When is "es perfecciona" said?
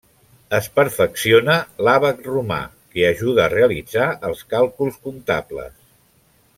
0.59-1.57